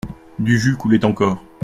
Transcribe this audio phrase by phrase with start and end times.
[0.39, 1.39] Du jus coulait encore.